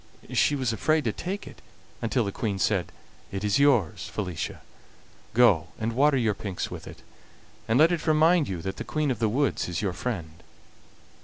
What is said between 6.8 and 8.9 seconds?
it, and let it remind you that the